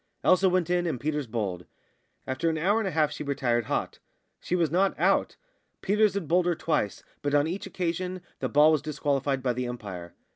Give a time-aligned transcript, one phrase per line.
[0.23, 1.67] Elsa went in, and Peters bowled.
[2.25, 3.99] After an hour and a half she retired hot;
[4.39, 5.35] she was not out.
[5.81, 9.67] Peters had bowled her twice, but on each occasion the ball was disqualified by the
[9.67, 10.15] umpire.